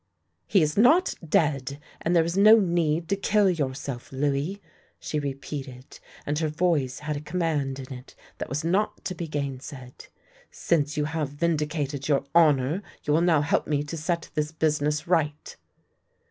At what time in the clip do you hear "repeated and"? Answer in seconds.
5.19-6.39